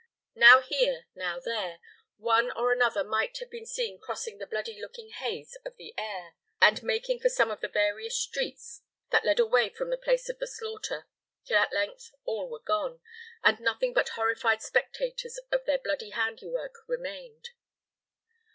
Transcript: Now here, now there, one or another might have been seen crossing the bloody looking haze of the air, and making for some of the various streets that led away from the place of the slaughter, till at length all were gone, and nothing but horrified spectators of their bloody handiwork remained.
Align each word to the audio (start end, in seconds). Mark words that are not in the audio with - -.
Now 0.33 0.61
here, 0.61 1.05
now 1.13 1.39
there, 1.39 1.79
one 2.17 2.49
or 2.49 2.71
another 2.73 3.03
might 3.03 3.37
have 3.37 3.51
been 3.51 3.67
seen 3.67 3.99
crossing 3.99 4.39
the 4.39 4.47
bloody 4.47 4.81
looking 4.81 5.09
haze 5.11 5.55
of 5.63 5.75
the 5.77 5.93
air, 5.95 6.33
and 6.59 6.81
making 6.81 7.19
for 7.19 7.29
some 7.29 7.51
of 7.51 7.61
the 7.61 7.67
various 7.67 8.17
streets 8.17 8.81
that 9.11 9.25
led 9.25 9.37
away 9.39 9.69
from 9.69 9.91
the 9.91 9.97
place 9.99 10.27
of 10.27 10.39
the 10.39 10.47
slaughter, 10.47 11.05
till 11.45 11.59
at 11.59 11.71
length 11.71 12.15
all 12.25 12.49
were 12.49 12.59
gone, 12.65 12.99
and 13.43 13.59
nothing 13.59 13.93
but 13.93 14.09
horrified 14.17 14.63
spectators 14.63 15.37
of 15.51 15.65
their 15.65 15.77
bloody 15.77 16.09
handiwork 16.09 16.73
remained. 16.87 17.49